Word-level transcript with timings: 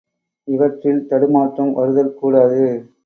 இவற்றில் 0.47 1.07
தடுமாற்றம் 1.07 1.73
வருதல் 1.73 2.13
கூடாது. 2.13 2.63